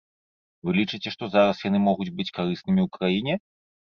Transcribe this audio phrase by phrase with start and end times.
[0.69, 3.37] Вы лічыце, што зараз яны могуць быць карыснымі ў краіне?